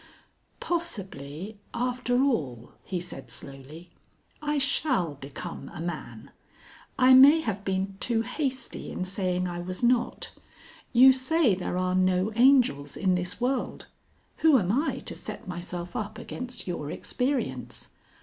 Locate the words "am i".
14.57-14.97